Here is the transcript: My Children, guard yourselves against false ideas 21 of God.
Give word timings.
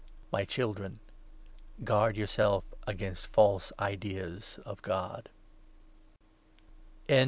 My 0.31 0.45
Children, 0.45 0.99
guard 1.83 2.17
yourselves 2.17 2.73
against 2.87 3.27
false 3.27 3.71
ideas 3.77 4.55
21 4.63 4.71
of 4.73 4.81
God. 4.81 5.29